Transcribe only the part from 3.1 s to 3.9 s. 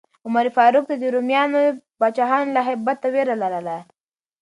ویره لرله.